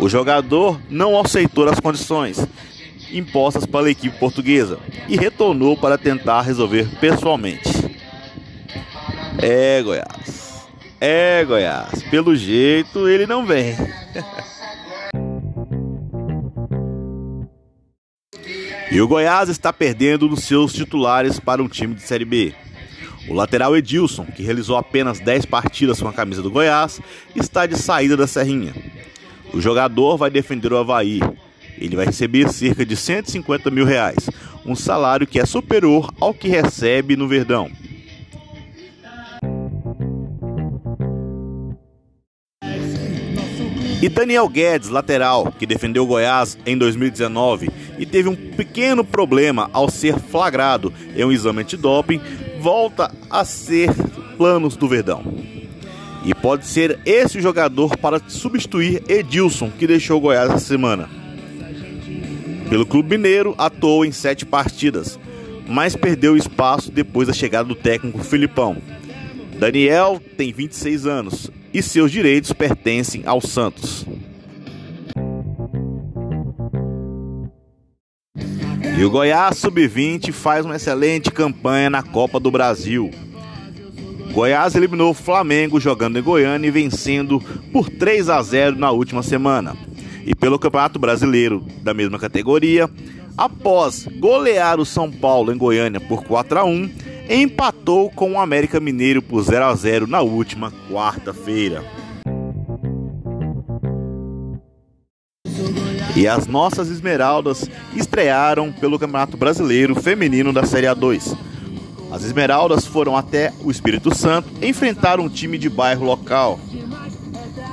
O 0.00 0.08
jogador 0.08 0.80
não 0.88 1.20
aceitou 1.20 1.68
as 1.68 1.78
condições 1.78 2.48
impostas 3.12 3.66
pela 3.66 3.90
equipe 3.90 4.18
portuguesa 4.18 4.78
e 5.06 5.14
retornou 5.14 5.76
para 5.76 5.98
tentar 5.98 6.40
resolver 6.40 6.88
pessoalmente. 6.98 7.68
É, 9.42 9.82
Goiás. 9.82 10.66
É, 10.98 11.44
Goiás. 11.44 12.02
Pelo 12.04 12.34
jeito 12.34 13.10
ele 13.10 13.26
não 13.26 13.44
vem. 13.44 13.76
e 18.90 18.98
o 19.02 19.06
Goiás 19.06 19.50
está 19.50 19.70
perdendo 19.70 20.28
dos 20.28 20.44
seus 20.44 20.72
titulares 20.72 21.38
para 21.38 21.62
um 21.62 21.68
time 21.68 21.94
de 21.94 22.00
Série 22.00 22.24
B. 22.24 22.54
O 23.28 23.34
lateral 23.34 23.76
Edilson, 23.76 24.24
que 24.24 24.42
realizou 24.42 24.78
apenas 24.78 25.20
10 25.20 25.44
partidas 25.44 26.00
com 26.00 26.08
a 26.08 26.12
camisa 26.12 26.40
do 26.40 26.50
Goiás, 26.50 27.02
está 27.36 27.66
de 27.66 27.76
saída 27.76 28.16
da 28.16 28.26
Serrinha. 28.26 28.72
O 29.52 29.60
jogador 29.60 30.16
vai 30.16 30.30
defender 30.30 30.72
o 30.72 30.78
Havaí. 30.78 31.20
Ele 31.78 31.96
vai 31.96 32.06
receber 32.06 32.48
cerca 32.50 32.84
de 32.84 32.96
150 32.96 33.70
mil 33.70 33.84
reais, 33.84 34.28
um 34.64 34.74
salário 34.74 35.26
que 35.26 35.40
é 35.40 35.46
superior 35.46 36.12
ao 36.20 36.34
que 36.34 36.48
recebe 36.48 37.16
no 37.16 37.26
Verdão. 37.26 37.70
E 44.02 44.08
Daniel 44.08 44.48
Guedes, 44.48 44.88
lateral, 44.88 45.52
que 45.58 45.66
defendeu 45.66 46.06
Goiás 46.06 46.56
em 46.64 46.76
2019 46.76 47.68
e 47.98 48.06
teve 48.06 48.30
um 48.30 48.34
pequeno 48.34 49.04
problema 49.04 49.68
ao 49.74 49.90
ser 49.90 50.18
flagrado 50.18 50.90
em 51.14 51.22
um 51.22 51.30
exame 51.30 51.60
antidoping, 51.60 52.18
volta 52.60 53.14
a 53.28 53.44
ser 53.44 53.90
planos 54.38 54.74
do 54.74 54.88
Verdão. 54.88 55.59
E 56.24 56.34
pode 56.34 56.66
ser 56.66 56.98
esse 57.04 57.40
jogador 57.40 57.96
para 57.96 58.20
substituir 58.28 59.02
Edilson, 59.08 59.70
que 59.70 59.86
deixou 59.86 60.18
o 60.18 60.20
Goiás 60.20 60.50
essa 60.50 60.66
semana. 60.66 61.08
Pelo 62.68 62.86
Clube 62.86 63.16
Mineiro, 63.16 63.54
atuou 63.58 64.04
em 64.04 64.12
sete 64.12 64.46
partidas, 64.46 65.18
mas 65.66 65.96
perdeu 65.96 66.36
espaço 66.36 66.90
depois 66.90 67.26
da 67.26 67.34
chegada 67.34 67.68
do 67.68 67.74
técnico 67.74 68.22
Filipão. 68.22 68.76
Daniel 69.58 70.20
tem 70.36 70.52
26 70.52 71.06
anos 71.06 71.50
e 71.72 71.82
seus 71.82 72.10
direitos 72.10 72.52
pertencem 72.52 73.22
ao 73.26 73.40
Santos. 73.40 74.06
E 78.98 79.04
o 79.04 79.10
Goiás 79.10 79.56
Sub-20 79.56 80.30
faz 80.30 80.64
uma 80.66 80.76
excelente 80.76 81.30
campanha 81.30 81.88
na 81.88 82.02
Copa 82.02 82.38
do 82.38 82.50
Brasil. 82.50 83.10
Goiás 84.32 84.74
eliminou 84.76 85.10
o 85.10 85.14
Flamengo 85.14 85.80
jogando 85.80 86.18
em 86.18 86.22
Goiânia 86.22 86.68
e 86.68 86.70
vencendo 86.70 87.40
por 87.72 87.90
3 87.90 88.28
a 88.28 88.40
0 88.40 88.76
na 88.76 88.90
última 88.90 89.22
semana. 89.22 89.76
E 90.24 90.34
pelo 90.34 90.58
Campeonato 90.58 90.98
Brasileiro 90.98 91.64
da 91.82 91.92
mesma 91.92 92.18
categoria, 92.18 92.88
após 93.36 94.06
golear 94.18 94.78
o 94.78 94.86
São 94.86 95.10
Paulo 95.10 95.52
em 95.52 95.58
Goiânia 95.58 96.00
por 96.00 96.22
4 96.22 96.60
a 96.60 96.64
1, 96.64 96.90
empatou 97.28 98.10
com 98.10 98.32
o 98.32 98.40
América 98.40 98.78
Mineiro 98.78 99.20
por 99.20 99.42
0 99.42 99.64
a 99.64 99.74
0 99.74 100.06
na 100.06 100.20
última 100.20 100.72
quarta-feira. 100.90 101.84
E 106.14 106.28
as 106.28 106.46
nossas 106.46 106.88
Esmeraldas 106.88 107.68
estrearam 107.94 108.72
pelo 108.72 108.98
Campeonato 108.98 109.36
Brasileiro 109.36 109.94
Feminino 109.94 110.52
da 110.52 110.64
Série 110.64 110.86
A2. 110.86 111.36
As 112.10 112.24
Esmeraldas 112.24 112.84
foram 112.84 113.16
até 113.16 113.52
o 113.62 113.70
Espírito 113.70 114.14
Santo 114.14 114.48
enfrentar 114.60 115.20
um 115.20 115.28
time 115.28 115.56
de 115.56 115.68
bairro 115.68 116.04
local 116.04 116.58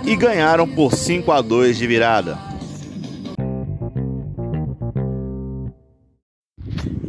e 0.05 0.15
ganharam 0.15 0.67
por 0.67 0.93
5 0.93 1.31
a 1.31 1.41
2 1.41 1.77
de 1.77 1.87
virada. 1.87 2.37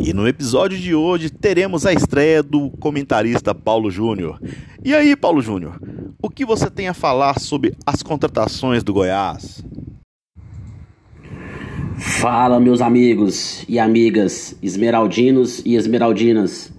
E 0.00 0.12
no 0.14 0.26
episódio 0.26 0.78
de 0.78 0.94
hoje 0.94 1.28
teremos 1.28 1.84
a 1.84 1.92
estreia 1.92 2.42
do 2.42 2.70
comentarista 2.80 3.54
Paulo 3.54 3.90
Júnior. 3.90 4.40
E 4.82 4.94
aí, 4.94 5.14
Paulo 5.14 5.42
Júnior, 5.42 5.78
o 6.22 6.30
que 6.30 6.46
você 6.46 6.70
tem 6.70 6.88
a 6.88 6.94
falar 6.94 7.38
sobre 7.38 7.74
as 7.84 8.02
contratações 8.02 8.82
do 8.82 8.94
Goiás? 8.94 9.62
Fala, 11.98 12.58
meus 12.58 12.80
amigos 12.80 13.64
e 13.68 13.78
amigas 13.78 14.56
esmeraldinos 14.62 15.60
e 15.64 15.74
esmeraldinas. 15.74 16.72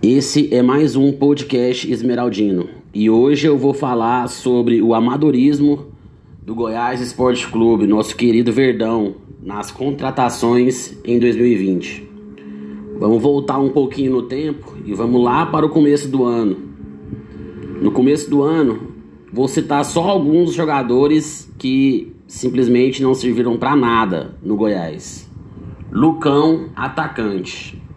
Esse 0.00 0.54
é 0.54 0.62
mais 0.62 0.94
um 0.94 1.10
podcast 1.10 1.90
esmeraldino 1.90 2.68
e 2.94 3.10
hoje 3.10 3.48
eu 3.48 3.58
vou 3.58 3.74
falar 3.74 4.28
sobre 4.28 4.80
o 4.80 4.94
amadorismo 4.94 5.88
do 6.40 6.54
Goiás 6.54 7.00
Esporte 7.00 7.48
Clube, 7.48 7.84
nosso 7.84 8.14
querido 8.14 8.52
Verdão, 8.52 9.16
nas 9.42 9.72
contratações 9.72 10.96
em 11.04 11.18
2020. 11.18 12.08
Vamos 13.00 13.20
voltar 13.20 13.58
um 13.58 13.70
pouquinho 13.70 14.12
no 14.12 14.22
tempo 14.22 14.76
e 14.86 14.94
vamos 14.94 15.20
lá 15.20 15.44
para 15.46 15.66
o 15.66 15.68
começo 15.68 16.08
do 16.08 16.22
ano. 16.22 16.56
No 17.82 17.90
começo 17.90 18.30
do 18.30 18.44
ano, 18.44 18.92
vou 19.32 19.48
citar 19.48 19.84
só 19.84 20.04
alguns 20.04 20.54
jogadores 20.54 21.52
que 21.58 22.14
simplesmente 22.24 23.02
não 23.02 23.14
serviram 23.14 23.56
para 23.56 23.74
nada 23.74 24.36
no 24.44 24.54
Goiás. 24.54 25.28
Lucão, 25.90 26.68
atacante. 26.76 27.87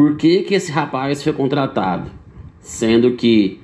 Por 0.00 0.16
que, 0.16 0.44
que 0.44 0.54
esse 0.54 0.72
rapaz 0.72 1.22
foi 1.22 1.30
contratado? 1.34 2.10
Sendo 2.58 3.16
que 3.16 3.60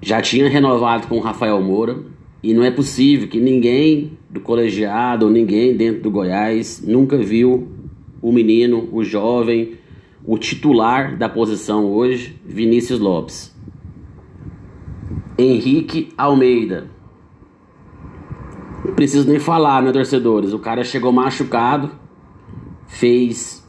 já 0.00 0.22
tinha 0.22 0.48
renovado 0.48 1.08
com 1.08 1.16
o 1.16 1.20
Rafael 1.20 1.60
Moura 1.60 1.98
e 2.40 2.54
não 2.54 2.62
é 2.62 2.70
possível 2.70 3.26
que 3.26 3.40
ninguém 3.40 4.16
do 4.30 4.38
colegiado 4.38 5.28
ninguém 5.28 5.76
dentro 5.76 6.00
do 6.00 6.12
Goiás 6.12 6.80
nunca 6.86 7.18
viu 7.18 7.66
o 8.22 8.30
menino, 8.30 8.88
o 8.92 9.02
jovem, 9.02 9.72
o 10.24 10.38
titular 10.38 11.18
da 11.18 11.28
posição 11.28 11.86
hoje, 11.86 12.40
Vinícius 12.46 13.00
Lopes. 13.00 13.52
Henrique 15.36 16.12
Almeida, 16.16 16.88
não 18.84 18.94
preciso 18.94 19.28
nem 19.28 19.40
falar, 19.40 19.82
meus 19.82 19.92
torcedores. 19.92 20.52
O 20.52 20.60
cara 20.60 20.84
chegou 20.84 21.10
machucado, 21.10 21.90
fez. 22.86 23.61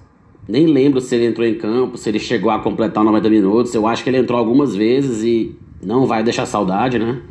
Nem 0.47 0.65
lembro 0.65 0.99
se 0.99 1.15
ele 1.15 1.25
entrou 1.25 1.47
em 1.47 1.55
campo, 1.55 1.97
se 1.97 2.09
ele 2.09 2.19
chegou 2.19 2.51
a 2.51 2.59
completar 2.59 3.03
90 3.03 3.29
minutos. 3.29 3.73
Eu 3.73 3.87
acho 3.87 4.03
que 4.03 4.09
ele 4.09 4.17
entrou 4.17 4.37
algumas 4.37 4.75
vezes 4.75 5.23
e 5.23 5.55
não 5.81 6.05
vai 6.05 6.23
deixar 6.23 6.45
saudade, 6.45 6.99
né? 6.99 7.21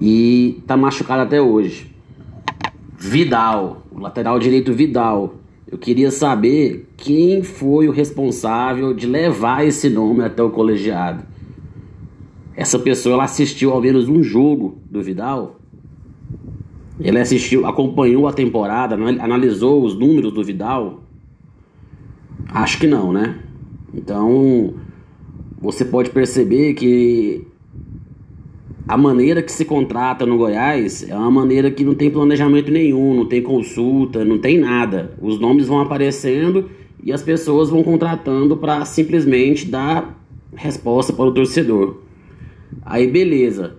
E 0.00 0.62
tá 0.66 0.76
machucado 0.76 1.22
até 1.22 1.40
hoje. 1.40 1.94
Vidal, 2.98 3.86
o 3.90 4.00
lateral 4.00 4.38
direito 4.38 4.72
Vidal. 4.72 5.36
Eu 5.70 5.78
queria 5.78 6.10
saber 6.10 6.88
quem 6.96 7.42
foi 7.42 7.88
o 7.88 7.92
responsável 7.92 8.94
de 8.94 9.06
levar 9.06 9.66
esse 9.66 9.88
nome 9.88 10.22
até 10.22 10.42
o 10.42 10.50
colegiado. 10.50 11.24
Essa 12.54 12.78
pessoa 12.78 13.14
ela 13.14 13.24
assistiu 13.24 13.72
ao 13.72 13.80
menos 13.80 14.08
um 14.08 14.22
jogo 14.22 14.78
do 14.90 15.02
Vidal 15.02 15.56
ele 17.00 17.18
assistiu, 17.18 17.66
acompanhou 17.66 18.26
a 18.26 18.32
temporada, 18.32 18.94
analisou 18.94 19.84
os 19.84 19.94
números 19.94 20.32
do 20.32 20.42
Vidal? 20.42 21.02
Acho 22.48 22.78
que 22.78 22.86
não, 22.86 23.12
né? 23.12 23.38
Então, 23.94 24.74
você 25.60 25.84
pode 25.84 26.10
perceber 26.10 26.74
que 26.74 27.46
a 28.86 28.96
maneira 28.96 29.42
que 29.42 29.50
se 29.50 29.64
contrata 29.64 30.24
no 30.24 30.38
Goiás 30.38 31.08
é 31.08 31.16
uma 31.16 31.30
maneira 31.30 31.70
que 31.70 31.84
não 31.84 31.94
tem 31.94 32.10
planejamento 32.10 32.70
nenhum, 32.70 33.14
não 33.14 33.26
tem 33.26 33.42
consulta, 33.42 34.24
não 34.24 34.38
tem 34.38 34.58
nada. 34.58 35.12
Os 35.20 35.40
nomes 35.40 35.66
vão 35.66 35.80
aparecendo 35.80 36.70
e 37.02 37.12
as 37.12 37.22
pessoas 37.22 37.68
vão 37.68 37.82
contratando 37.82 38.56
para 38.56 38.84
simplesmente 38.84 39.66
dar 39.66 40.16
resposta 40.54 41.12
para 41.12 41.24
o 41.24 41.34
torcedor. 41.34 41.98
Aí 42.84 43.06
beleza. 43.08 43.76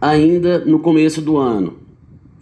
Ainda 0.00 0.64
no 0.64 0.78
começo 0.78 1.20
do 1.20 1.36
ano, 1.36 1.74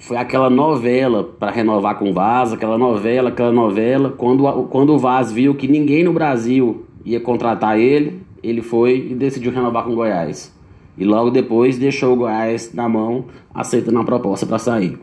foi 0.03 0.17
aquela 0.17 0.51
novela 0.51 1.23
para 1.23 1.53
renovar 1.53 1.97
com 1.97 2.11
o 2.11 2.13
Vaz, 2.13 2.53
aquela 2.53 2.77
novela, 2.77 3.29
aquela 3.29 3.53
novela. 3.53 4.11
Quando, 4.11 4.43
quando 4.65 4.95
o 4.95 4.99
Vaz 4.99 5.31
viu 5.31 5.55
que 5.55 5.69
ninguém 5.69 6.03
no 6.03 6.13
Brasil 6.13 6.85
ia 7.05 7.21
contratar 7.21 7.79
ele, 7.79 8.21
ele 8.43 8.61
foi 8.61 9.11
e 9.11 9.15
decidiu 9.15 9.53
renovar 9.53 9.85
com 9.85 9.93
o 9.93 9.95
Goiás. 9.95 10.53
E 10.99 11.05
logo 11.05 11.31
depois 11.31 11.79
deixou 11.79 12.15
o 12.15 12.17
Goiás 12.17 12.75
na 12.75 12.89
mão, 12.89 13.27
aceitando 13.55 14.01
a 14.01 14.05
proposta 14.05 14.45
para 14.45 14.59
sair. 14.59 14.99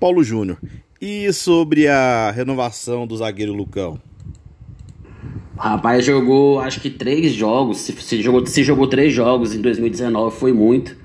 Paulo 0.00 0.24
Júnior, 0.24 0.58
e 1.00 1.32
sobre 1.32 1.86
a 1.86 2.32
renovação 2.32 3.06
do 3.06 3.16
zagueiro 3.16 3.52
Lucão? 3.52 3.96
O 5.56 5.60
rapaz 5.60 6.04
jogou 6.04 6.58
acho 6.58 6.80
que 6.80 6.90
três 6.90 7.32
jogos, 7.32 7.78
se, 7.78 7.92
se, 7.92 8.20
jogou, 8.20 8.44
se 8.44 8.64
jogou 8.64 8.88
três 8.88 9.12
jogos 9.12 9.54
em 9.54 9.62
2019 9.62 10.36
foi 10.36 10.52
muito. 10.52 11.00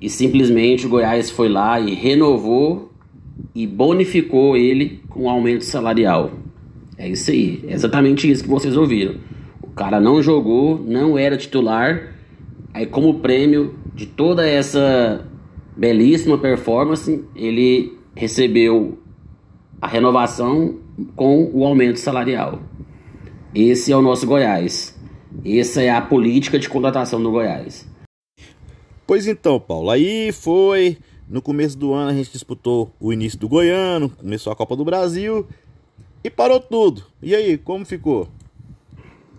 E 0.00 0.08
simplesmente 0.08 0.86
o 0.86 0.88
Goiás 0.88 1.30
foi 1.30 1.48
lá 1.48 1.80
e 1.80 1.94
renovou 1.94 2.92
e 3.54 3.66
bonificou 3.66 4.56
ele 4.56 5.00
com 5.08 5.24
um 5.24 5.30
aumento 5.30 5.64
salarial. 5.64 6.32
É 6.98 7.08
isso 7.08 7.30
aí, 7.30 7.62
é 7.66 7.74
exatamente 7.74 8.30
isso 8.30 8.42
que 8.42 8.48
vocês 8.48 8.76
ouviram. 8.76 9.16
O 9.62 9.68
cara 9.68 10.00
não 10.00 10.22
jogou, 10.22 10.78
não 10.78 11.18
era 11.18 11.36
titular, 11.36 12.14
aí 12.72 12.86
como 12.86 13.20
prêmio 13.20 13.74
de 13.94 14.06
toda 14.06 14.46
essa 14.46 15.26
belíssima 15.76 16.38
performance, 16.38 17.22
ele 17.34 17.98
recebeu 18.14 18.98
a 19.80 19.86
renovação 19.86 20.76
com 21.14 21.50
o 21.52 21.64
aumento 21.64 21.98
salarial. 21.98 22.60
Esse 23.54 23.92
é 23.92 23.96
o 23.96 24.02
nosso 24.02 24.26
Goiás. 24.26 24.98
Essa 25.44 25.82
é 25.82 25.90
a 25.90 26.00
política 26.00 26.58
de 26.58 26.68
contratação 26.68 27.22
do 27.22 27.30
Goiás. 27.30 27.86
Pois 29.06 29.28
então, 29.28 29.60
Paulo, 29.60 29.90
aí 29.90 30.32
foi. 30.32 30.98
No 31.28 31.42
começo 31.42 31.76
do 31.76 31.92
ano 31.92 32.10
a 32.10 32.14
gente 32.14 32.30
disputou 32.30 32.90
o 33.00 33.12
início 33.12 33.38
do 33.38 33.48
Goiano, 33.48 34.08
começou 34.08 34.52
a 34.52 34.56
Copa 34.56 34.76
do 34.76 34.84
Brasil 34.84 35.44
e 36.22 36.30
parou 36.30 36.60
tudo. 36.60 37.02
E 37.20 37.34
aí, 37.34 37.58
como 37.58 37.84
ficou? 37.84 38.28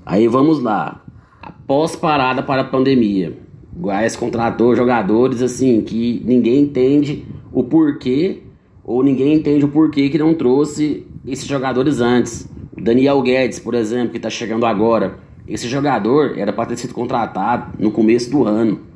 Aí 0.05 0.27
vamos 0.27 0.61
lá. 0.61 1.01
Após 1.41 1.95
parada 1.95 2.43
para 2.43 2.61
a 2.61 2.65
pandemia, 2.65 3.37
o 3.75 3.79
Goiás 3.81 4.15
contratou 4.15 4.75
jogadores 4.75 5.41
assim 5.41 5.81
que 5.81 6.21
ninguém 6.25 6.61
entende 6.61 7.25
o 7.53 7.63
porquê 7.63 8.43
ou 8.83 9.03
ninguém 9.03 9.33
entende 9.33 9.65
o 9.65 9.69
porquê 9.69 10.09
que 10.09 10.17
não 10.17 10.33
trouxe 10.33 11.05
esses 11.25 11.45
jogadores 11.45 11.99
antes. 11.99 12.49
O 12.77 12.81
Daniel 12.81 13.21
Guedes, 13.21 13.59
por 13.59 13.73
exemplo, 13.73 14.11
que 14.11 14.17
está 14.17 14.29
chegando 14.29 14.65
agora. 14.65 15.19
Esse 15.47 15.67
jogador 15.67 16.37
era 16.37 16.51
para 16.51 16.67
ter 16.67 16.77
sido 16.77 16.93
contratado 16.93 17.77
no 17.77 17.91
começo 17.91 18.29
do 18.29 18.45
ano. 18.45 18.86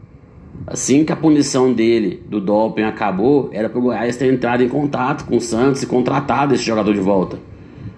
Assim 0.67 1.03
que 1.03 1.11
a 1.11 1.15
punição 1.15 1.73
dele 1.73 2.23
do 2.29 2.39
doping 2.39 2.83
acabou, 2.83 3.49
era 3.51 3.67
para 3.67 3.79
o 3.79 3.81
Goiás 3.81 4.15
ter 4.15 4.31
entrado 4.31 4.63
em 4.63 4.69
contato 4.69 5.25
com 5.25 5.37
o 5.37 5.41
Santos 5.41 5.81
e 5.81 5.87
contratado 5.87 6.53
esse 6.53 6.63
jogador 6.63 6.93
de 6.93 6.99
volta. 6.99 7.39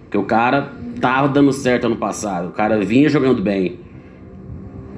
Porque 0.04 0.18
o 0.18 0.24
cara 0.24 0.72
tava 1.00 1.28
dando 1.28 1.52
certo 1.52 1.86
ano 1.88 1.98
passado, 1.98 2.50
o 2.50 2.52
cara 2.52 2.80
vinha 2.84 3.10
jogando 3.10 3.42
bem. 3.42 3.80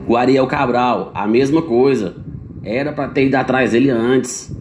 O 0.07 0.15
Ariel 0.15 0.45
Cabral, 0.45 1.11
a 1.15 1.27
mesma 1.27 1.61
coisa. 1.61 2.15
Era 2.63 2.91
para 2.91 3.09
ter 3.09 3.25
ido 3.25 3.35
atrás 3.35 3.71
dele 3.71 3.89
antes. 3.89 4.55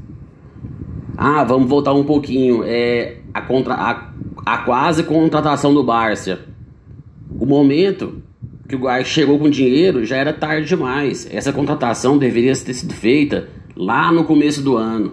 Ah, 1.16 1.44
vamos 1.44 1.68
voltar 1.68 1.92
um 1.92 2.04
pouquinho. 2.04 2.62
É, 2.64 3.18
a, 3.32 3.42
contra, 3.42 3.74
a, 3.74 4.10
a 4.44 4.58
quase 4.58 5.02
contratação 5.04 5.74
do 5.74 5.82
Barça. 5.82 6.40
O 7.38 7.44
momento 7.44 8.22
que 8.74 8.76
o 8.76 8.78
Goiás 8.80 9.06
chegou 9.06 9.38
com 9.38 9.48
dinheiro 9.48 10.04
já 10.04 10.16
era 10.16 10.32
tarde 10.32 10.66
demais. 10.66 11.28
Essa 11.30 11.52
contratação 11.52 12.18
deveria 12.18 12.54
ter 12.56 12.74
sido 12.74 12.92
feita 12.92 13.48
lá 13.76 14.10
no 14.10 14.24
começo 14.24 14.60
do 14.62 14.76
ano. 14.76 15.12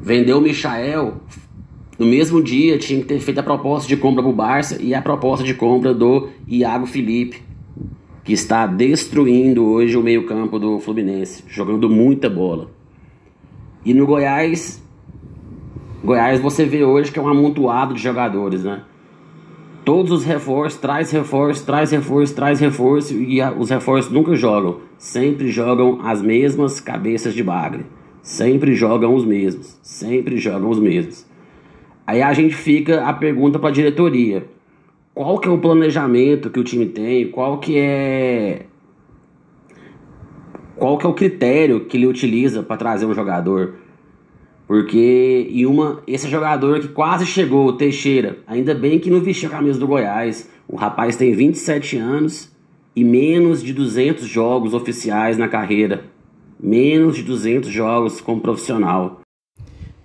Vendeu 0.00 0.38
o 0.38 0.40
Michael, 0.40 1.20
no 1.98 2.06
mesmo 2.06 2.42
dia 2.42 2.78
tinha 2.78 3.00
que 3.00 3.06
ter 3.06 3.20
feito 3.20 3.38
a 3.38 3.42
proposta 3.42 3.86
de 3.86 3.96
compra 3.96 4.22
para 4.22 4.30
o 4.30 4.34
Barça 4.34 4.80
e 4.80 4.94
a 4.94 5.02
proposta 5.02 5.44
de 5.44 5.52
compra 5.52 5.92
do 5.92 6.28
Iago 6.48 6.86
Felipe, 6.86 7.42
que 8.24 8.32
está 8.32 8.66
destruindo 8.66 9.66
hoje 9.66 9.96
o 9.96 10.02
meio-campo 10.02 10.58
do 10.58 10.78
Fluminense, 10.80 11.44
jogando 11.46 11.90
muita 11.90 12.30
bola. 12.30 12.70
E 13.84 13.92
no 13.92 14.06
Goiás, 14.06 14.82
Goiás 16.02 16.40
você 16.40 16.64
vê 16.64 16.82
hoje 16.82 17.12
que 17.12 17.18
é 17.18 17.22
um 17.22 17.28
amontoado 17.28 17.92
de 17.92 18.00
jogadores, 18.00 18.64
né? 18.64 18.82
Todos 19.90 20.12
os 20.12 20.24
reforços, 20.24 20.78
traz 20.78 21.10
reforço, 21.10 21.66
traz 21.66 21.90
reforço, 21.90 22.32
traz 22.32 22.60
reforço 22.60 23.12
e 23.12 23.40
a, 23.40 23.50
os 23.50 23.70
reforços 23.70 24.12
nunca 24.12 24.36
jogam. 24.36 24.76
Sempre 24.96 25.48
jogam 25.48 25.98
as 26.04 26.22
mesmas 26.22 26.78
cabeças 26.78 27.34
de 27.34 27.42
bagre. 27.42 27.84
Sempre 28.22 28.76
jogam 28.76 29.12
os 29.12 29.24
mesmos. 29.24 29.76
Sempre 29.82 30.36
jogam 30.36 30.70
os 30.70 30.78
mesmos. 30.78 31.26
Aí 32.06 32.22
a 32.22 32.32
gente 32.32 32.54
fica 32.54 33.04
a 33.04 33.12
pergunta 33.12 33.58
para 33.58 33.70
a 33.70 33.72
diretoria. 33.72 34.46
Qual 35.12 35.40
que 35.40 35.48
é 35.48 35.50
o 35.50 35.58
planejamento 35.58 36.50
que 36.50 36.60
o 36.60 36.64
time 36.64 36.86
tem? 36.86 37.28
Qual 37.28 37.58
que 37.58 37.76
é 37.76 38.66
qual 40.76 40.98
que 40.98 41.04
é 41.04 41.08
o 41.08 41.14
critério 41.14 41.86
que 41.86 41.96
ele 41.96 42.06
utiliza 42.06 42.62
para 42.62 42.76
trazer 42.76 43.06
um 43.06 43.12
jogador? 43.12 43.74
Porque 44.70 45.48
e 45.50 45.66
uma, 45.66 46.00
esse 46.06 46.30
jogador 46.30 46.78
que 46.78 46.86
quase 46.86 47.26
chegou, 47.26 47.66
o 47.66 47.72
Teixeira, 47.72 48.38
ainda 48.46 48.72
bem 48.72 49.00
que 49.00 49.10
não 49.10 49.20
vestiu 49.20 49.48
a 49.48 49.52
camisa 49.52 49.80
do 49.80 49.86
Goiás. 49.88 50.48
O 50.68 50.76
rapaz 50.76 51.16
tem 51.16 51.34
27 51.34 51.96
anos 51.96 52.48
e 52.94 53.02
menos 53.02 53.64
de 53.64 53.72
200 53.72 54.24
jogos 54.28 54.72
oficiais 54.72 55.36
na 55.36 55.48
carreira. 55.48 56.04
Menos 56.56 57.16
de 57.16 57.24
200 57.24 57.68
jogos 57.68 58.20
como 58.20 58.40
profissional. 58.40 59.22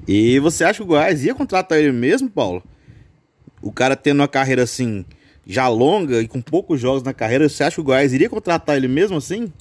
E 0.08 0.40
você 0.40 0.64
acha 0.64 0.80
que 0.80 0.84
o 0.84 0.88
Goiás 0.88 1.24
ia 1.24 1.36
contratar 1.36 1.78
ele 1.78 1.92
mesmo, 1.92 2.28
Paulo? 2.28 2.64
O 3.62 3.72
cara 3.72 3.96
tendo 3.96 4.22
uma 4.22 4.28
carreira 4.28 4.64
assim, 4.64 5.06
já 5.46 5.68
longa 5.68 6.24
e 6.24 6.28
com 6.28 6.42
poucos 6.42 6.82
jogos 6.82 7.04
na 7.04 7.14
carreira, 7.14 7.48
você 7.48 7.64
acha 7.64 7.76
que 7.76 7.82
o 7.82 7.86
Goiás 7.86 8.14
iria 8.14 8.32
contratar 8.32 8.78
ele 8.78 8.88
mesmo 8.88 9.18
assim? 9.18 9.54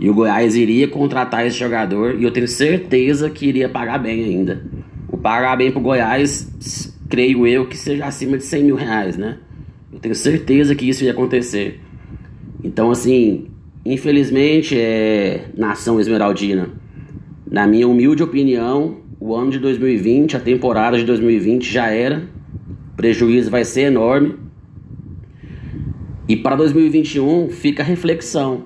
E 0.00 0.08
o 0.08 0.14
Goiás 0.14 0.56
iria 0.56 0.88
contratar 0.88 1.46
esse 1.46 1.58
jogador 1.58 2.18
e 2.18 2.24
eu 2.24 2.30
tenho 2.30 2.48
certeza 2.48 3.28
que 3.28 3.46
iria 3.46 3.68
pagar 3.68 3.98
bem 3.98 4.24
ainda. 4.24 4.64
O 5.06 5.18
pagar 5.18 5.54
bem 5.56 5.70
pro 5.70 5.82
Goiás, 5.82 6.96
creio 7.10 7.46
eu, 7.46 7.66
que 7.66 7.76
seja 7.76 8.06
acima 8.06 8.38
de 8.38 8.44
100 8.44 8.64
mil 8.64 8.76
reais, 8.76 9.18
né? 9.18 9.36
Eu 9.92 9.98
tenho 9.98 10.14
certeza 10.14 10.74
que 10.74 10.88
isso 10.88 11.04
ia 11.04 11.10
acontecer. 11.10 11.80
Então, 12.64 12.90
assim, 12.90 13.48
infelizmente, 13.84 14.74
é 14.78 15.48
nação 15.54 16.00
esmeraldina. 16.00 16.70
Na 17.50 17.66
minha 17.66 17.86
humilde 17.86 18.22
opinião, 18.22 19.02
o 19.20 19.36
ano 19.36 19.50
de 19.50 19.58
2020, 19.58 20.34
a 20.34 20.40
temporada 20.40 20.96
de 20.96 21.04
2020 21.04 21.70
já 21.70 21.90
era. 21.90 22.22
O 22.94 22.96
prejuízo 22.96 23.50
vai 23.50 23.66
ser 23.66 23.82
enorme. 23.82 24.36
E 26.26 26.36
para 26.36 26.56
2021 26.56 27.50
fica 27.50 27.82
a 27.82 27.86
reflexão. 27.86 28.64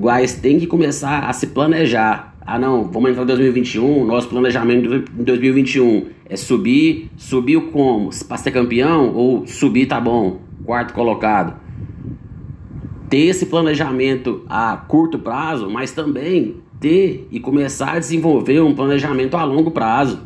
Goiás 0.00 0.34
tem 0.34 0.58
que 0.58 0.66
começar 0.66 1.28
a 1.28 1.32
se 1.34 1.48
planejar. 1.48 2.34
Ah, 2.40 2.58
não, 2.58 2.84
vamos 2.84 3.10
entrar 3.10 3.22
em 3.22 3.26
2021. 3.26 4.06
Nosso 4.06 4.28
planejamento 4.28 5.04
em 5.18 5.22
2021 5.22 6.06
é 6.24 6.36
subir. 6.36 7.10
Subir 7.18 7.60
como? 7.70 8.08
Para 8.26 8.38
ser 8.38 8.50
campeão 8.50 9.14
ou 9.14 9.46
subir 9.46 9.86
tá 9.86 10.00
bom? 10.00 10.40
Quarto 10.64 10.94
colocado. 10.94 11.60
Ter 13.10 13.26
esse 13.26 13.44
planejamento 13.44 14.42
a 14.48 14.74
curto 14.74 15.18
prazo, 15.18 15.68
mas 15.68 15.92
também 15.92 16.56
ter 16.80 17.28
e 17.30 17.38
começar 17.38 17.92
a 17.92 17.98
desenvolver 17.98 18.62
um 18.62 18.74
planejamento 18.74 19.36
a 19.36 19.44
longo 19.44 19.70
prazo. 19.70 20.22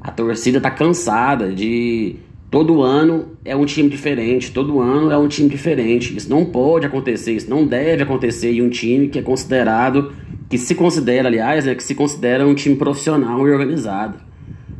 A 0.00 0.10
torcida 0.10 0.56
está 0.56 0.70
cansada 0.70 1.52
de 1.52 2.16
Todo 2.50 2.82
ano 2.82 3.36
é 3.44 3.54
um 3.54 3.64
time 3.64 3.88
diferente, 3.88 4.50
todo 4.50 4.80
ano 4.80 5.10
é 5.12 5.16
um 5.16 5.28
time 5.28 5.48
diferente. 5.48 6.16
Isso 6.16 6.28
não 6.28 6.44
pode 6.44 6.84
acontecer, 6.84 7.32
isso 7.32 7.48
não 7.48 7.64
deve 7.64 8.02
acontecer 8.02 8.52
em 8.52 8.60
um 8.60 8.68
time 8.68 9.08
que 9.08 9.20
é 9.20 9.22
considerado, 9.22 10.12
que 10.48 10.58
se 10.58 10.74
considera, 10.74 11.28
aliás, 11.28 11.66
é 11.68 11.74
que 11.76 11.82
se 11.82 11.94
considera 11.94 12.44
um 12.44 12.54
time 12.54 12.74
profissional 12.74 13.46
e 13.46 13.52
organizado. 13.52 14.18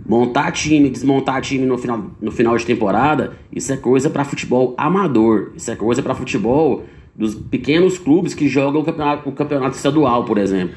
Montar 0.05 0.51
time, 0.51 0.91
desmontar 0.91 1.41
time 1.41 1.65
no 1.65 1.79
final, 1.79 2.11
no 2.21 2.33
final 2.33 2.57
de 2.57 2.67
temporada, 2.67 3.35
isso 3.55 3.73
é 3.73 3.77
coisa 3.77 4.11
para 4.11 4.25
futebol 4.25 4.75
amador. 4.77 5.53
Isso 5.55 5.71
é 5.71 5.77
coisa 5.77 6.03
para 6.03 6.17
futebol 6.17 6.85
dos 7.15 7.37
pequenos 7.37 7.99
clubes 7.99 8.35
que 8.35 8.49
jogam 8.49 8.81
o 8.81 8.85
campeonato, 8.85 9.29
o 9.29 9.33
campeonato 9.33 9.77
estadual, 9.77 10.25
por 10.25 10.39
exemplo. 10.39 10.75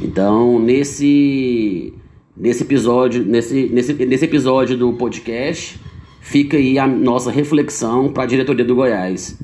Então, 0.00 0.60
nesse 0.60 1.92
Nesse 2.34 2.62
episódio, 2.62 3.22
nesse, 3.22 3.68
nesse, 3.68 3.92
nesse 3.92 4.24
episódio 4.24 4.74
do 4.76 4.90
podcast, 4.94 5.78
fica 6.18 6.56
aí 6.56 6.78
a 6.78 6.86
nossa 6.86 7.30
reflexão 7.30 8.10
para 8.10 8.22
a 8.22 8.26
diretoria 8.26 8.64
do 8.64 8.74
Goiás. 8.74 9.38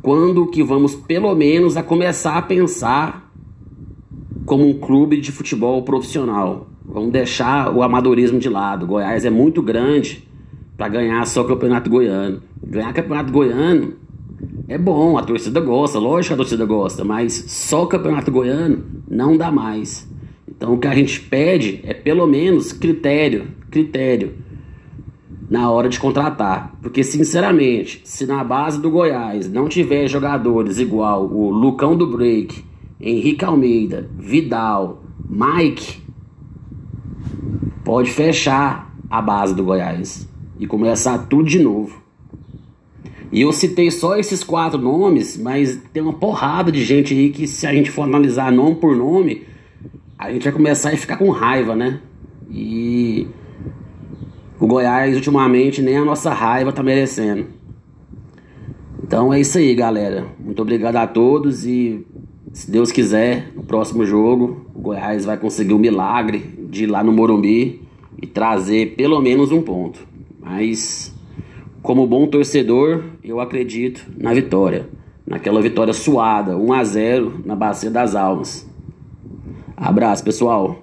Quando 0.00 0.46
que 0.46 0.62
vamos, 0.62 0.94
pelo 0.94 1.34
menos, 1.34 1.76
a 1.76 1.82
começar 1.82 2.36
a 2.36 2.42
pensar 2.42 3.32
como 4.46 4.64
um 4.64 4.78
clube 4.78 5.20
de 5.20 5.32
futebol 5.32 5.82
profissional? 5.82 6.68
Vamos 6.84 7.10
deixar 7.10 7.74
o 7.74 7.82
amadorismo 7.82 8.38
de 8.38 8.48
lado. 8.48 8.86
Goiás 8.86 9.24
é 9.24 9.30
muito 9.30 9.60
grande 9.60 10.22
para 10.76 10.88
ganhar 10.88 11.26
só 11.26 11.42
o 11.42 11.46
campeonato 11.46 11.90
goiano. 11.90 12.40
Ganhar 12.64 12.92
o 12.92 12.94
campeonato 12.94 13.32
goiano 13.32 13.94
é 14.68 14.78
bom, 14.78 15.18
a 15.18 15.22
torcida 15.24 15.60
gosta, 15.60 15.98
lógico 15.98 16.28
que 16.28 16.34
a 16.34 16.36
torcida 16.36 16.64
gosta, 16.64 17.04
mas 17.04 17.32
só 17.48 17.82
o 17.82 17.86
campeonato 17.88 18.30
goiano 18.30 18.84
não 19.08 19.36
dá 19.36 19.50
mais. 19.50 20.08
Então 20.48 20.74
o 20.74 20.78
que 20.78 20.86
a 20.86 20.94
gente 20.94 21.20
pede 21.20 21.80
é 21.84 21.94
pelo 21.94 22.26
menos 22.26 22.72
critério, 22.72 23.48
critério 23.70 24.34
na 25.48 25.70
hora 25.70 25.88
de 25.88 25.98
contratar. 25.98 26.76
Porque 26.80 27.02
sinceramente, 27.02 28.00
se 28.04 28.26
na 28.26 28.42
base 28.42 28.80
do 28.80 28.90
Goiás 28.90 29.50
não 29.50 29.68
tiver 29.68 30.08
jogadores 30.08 30.78
igual 30.78 31.26
o 31.26 31.50
Lucão 31.50 31.96
do 31.96 32.06
Break, 32.06 32.64
Henrique 33.00 33.44
Almeida, 33.44 34.08
Vidal, 34.18 35.02
Mike, 35.28 36.02
pode 37.84 38.10
fechar 38.10 38.94
a 39.10 39.20
base 39.20 39.54
do 39.54 39.64
Goiás 39.64 40.28
e 40.58 40.66
começar 40.66 41.18
tudo 41.18 41.48
de 41.48 41.58
novo. 41.58 42.02
E 43.30 43.40
eu 43.40 43.52
citei 43.52 43.90
só 43.90 44.16
esses 44.16 44.44
quatro 44.44 44.80
nomes, 44.80 45.36
mas 45.36 45.80
tem 45.92 46.02
uma 46.02 46.12
porrada 46.12 46.70
de 46.70 46.84
gente 46.84 47.12
aí 47.12 47.30
que 47.30 47.48
se 47.48 47.66
a 47.66 47.72
gente 47.72 47.90
for 47.90 48.02
analisar 48.02 48.52
nome 48.52 48.76
por 48.76 48.94
nome, 48.94 49.42
a 50.24 50.32
gente 50.32 50.44
vai 50.44 50.52
começar 50.52 50.90
a 50.90 50.96
ficar 50.96 51.18
com 51.18 51.28
raiva, 51.30 51.76
né? 51.76 52.00
E 52.50 53.26
o 54.58 54.66
Goiás 54.66 55.14
ultimamente 55.14 55.82
nem 55.82 55.98
a 55.98 56.04
nossa 56.04 56.32
raiva 56.32 56.72
tá 56.72 56.82
merecendo. 56.82 57.46
Então 59.02 59.32
é 59.34 59.40
isso 59.40 59.58
aí, 59.58 59.74
galera. 59.74 60.26
Muito 60.38 60.62
obrigado 60.62 60.96
a 60.96 61.06
todos 61.06 61.66
e 61.66 62.06
se 62.52 62.70
Deus 62.70 62.90
quiser, 62.90 63.52
no 63.54 63.62
próximo 63.64 64.06
jogo, 64.06 64.66
o 64.74 64.80
Goiás 64.80 65.26
vai 65.26 65.36
conseguir 65.36 65.74
o 65.74 65.78
milagre 65.78 66.38
de 66.70 66.84
ir 66.84 66.86
lá 66.86 67.04
no 67.04 67.12
Morumbi 67.12 67.82
e 68.20 68.26
trazer 68.26 68.94
pelo 68.96 69.20
menos 69.20 69.52
um 69.52 69.60
ponto. 69.60 70.06
Mas 70.40 71.14
como 71.82 72.06
bom 72.06 72.26
torcedor, 72.26 73.04
eu 73.22 73.40
acredito 73.40 74.06
na 74.16 74.32
vitória. 74.32 74.88
Naquela 75.26 75.60
vitória 75.60 75.92
suada, 75.92 76.56
1 76.56 76.72
a 76.72 76.84
0 76.84 77.42
na 77.44 77.54
Bacia 77.54 77.90
das 77.90 78.14
Almas. 78.14 78.66
Abraço, 79.84 80.24
pessoal. 80.24 80.82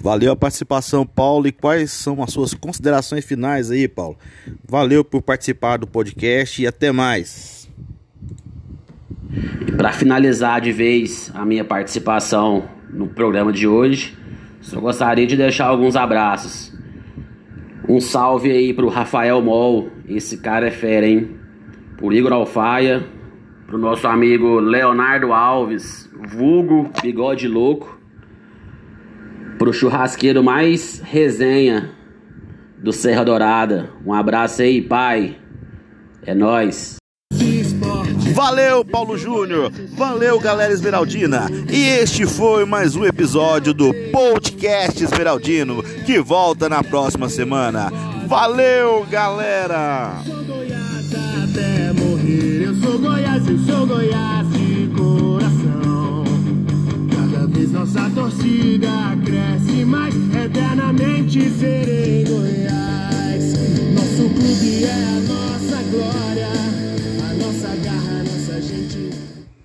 Valeu 0.00 0.30
a 0.30 0.36
participação, 0.36 1.04
Paulo. 1.04 1.48
E 1.48 1.52
quais 1.52 1.90
são 1.90 2.22
as 2.22 2.32
suas 2.32 2.54
considerações 2.54 3.24
finais 3.24 3.68
aí, 3.68 3.88
Paulo? 3.88 4.16
Valeu 4.64 5.04
por 5.04 5.22
participar 5.22 5.76
do 5.78 5.86
podcast 5.86 6.62
e 6.62 6.68
até 6.68 6.92
mais. 6.92 7.68
Para 9.76 9.92
finalizar 9.92 10.60
de 10.60 10.70
vez 10.70 11.32
a 11.34 11.44
minha 11.44 11.64
participação 11.64 12.68
no 12.88 13.08
programa 13.08 13.52
de 13.52 13.66
hoje, 13.66 14.16
só 14.60 14.78
gostaria 14.78 15.26
de 15.26 15.36
deixar 15.36 15.66
alguns 15.66 15.96
abraços. 15.96 16.72
Um 17.88 18.00
salve 18.00 18.52
aí 18.52 18.72
pro 18.72 18.88
Rafael 18.88 19.42
Mol, 19.42 19.88
esse 20.08 20.38
cara 20.38 20.68
é 20.68 20.70
fera, 20.70 21.08
hein? 21.08 21.30
Pro 21.96 22.12
Igor 22.12 22.32
Alfaia, 22.32 23.04
pro 23.72 23.78
nosso 23.78 24.06
amigo 24.06 24.60
Leonardo 24.60 25.32
Alves, 25.32 26.06
vulgo 26.14 26.90
Bigode 27.00 27.48
Louco 27.48 27.98
pro 29.58 29.72
churrasqueiro 29.72 30.44
mais 30.44 31.00
resenha 31.02 31.90
do 32.76 32.92
Serra 32.92 33.24
Dourada. 33.24 33.88
Um 34.04 34.12
abraço 34.12 34.60
aí, 34.60 34.82
pai. 34.82 35.38
É 36.26 36.34
nós. 36.34 36.96
Valeu, 38.34 38.84
Paulo 38.84 39.16
Júnior. 39.16 39.72
Valeu, 39.96 40.38
galera 40.38 40.70
Esmeraldina. 40.70 41.46
E 41.72 41.82
este 41.82 42.26
foi 42.26 42.66
mais 42.66 42.94
um 42.94 43.06
episódio 43.06 43.72
do 43.72 43.90
Podcast 44.12 45.02
Esmeraldino, 45.02 45.82
que 46.04 46.20
volta 46.20 46.68
na 46.68 46.84
próxima 46.84 47.30
semana. 47.30 47.90
Valeu, 48.26 49.06
galera 49.10 50.22
esse 53.42 53.58
sou 53.66 53.86
Goiás 53.86 54.46
de 54.50 54.88
coração. 54.96 56.24
Cada 57.10 57.46
vez 57.46 57.72
nossa 57.72 58.08
torcida 58.10 59.16
cresce 59.24 59.84
mais, 59.84 60.14
eternamente 60.14 61.50
serei 61.50 62.24
Goiás. 62.24 63.54
Nosso 63.94 64.28
clube 64.34 64.84
é 64.84 64.92
a 64.92 65.20
nossa. 65.20 65.41